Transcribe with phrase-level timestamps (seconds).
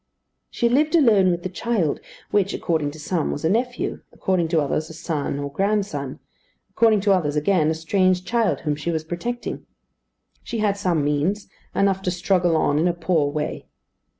[0.49, 1.99] She lived alone with the child,
[2.31, 6.17] which, according to some, was a nephew; according to others, a son or grandson;
[6.71, 9.67] according to others, again, a strange child whom she was protecting.
[10.41, 13.67] She had some means; enough to struggle on in a poor way.